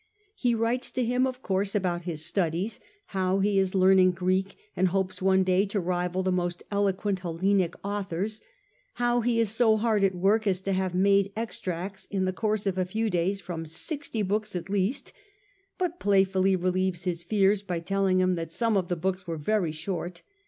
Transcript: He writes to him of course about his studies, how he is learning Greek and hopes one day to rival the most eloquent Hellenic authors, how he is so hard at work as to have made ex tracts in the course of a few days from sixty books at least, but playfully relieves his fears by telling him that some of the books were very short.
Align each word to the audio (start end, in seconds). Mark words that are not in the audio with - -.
He 0.33 0.55
writes 0.55 0.89
to 0.93 1.05
him 1.05 1.27
of 1.27 1.43
course 1.43 1.75
about 1.75 2.01
his 2.09 2.25
studies, 2.25 2.79
how 3.13 3.37
he 3.37 3.59
is 3.59 3.75
learning 3.75 4.13
Greek 4.13 4.57
and 4.75 4.87
hopes 4.87 5.21
one 5.21 5.43
day 5.43 5.67
to 5.67 5.79
rival 5.79 6.23
the 6.23 6.31
most 6.31 6.63
eloquent 6.71 7.19
Hellenic 7.19 7.75
authors, 7.83 8.41
how 8.95 9.21
he 9.21 9.39
is 9.39 9.51
so 9.51 9.77
hard 9.77 10.03
at 10.03 10.15
work 10.15 10.47
as 10.47 10.61
to 10.61 10.73
have 10.73 10.95
made 10.95 11.31
ex 11.35 11.59
tracts 11.59 12.07
in 12.09 12.25
the 12.25 12.33
course 12.33 12.65
of 12.65 12.79
a 12.79 12.83
few 12.85 13.11
days 13.11 13.41
from 13.41 13.63
sixty 13.63 14.23
books 14.23 14.55
at 14.55 14.71
least, 14.71 15.13
but 15.77 15.99
playfully 15.99 16.55
relieves 16.55 17.03
his 17.03 17.21
fears 17.21 17.61
by 17.61 17.79
telling 17.79 18.19
him 18.19 18.33
that 18.33 18.51
some 18.51 18.75
of 18.75 18.87
the 18.87 18.95
books 18.95 19.27
were 19.27 19.37
very 19.37 19.71
short. 19.71 20.23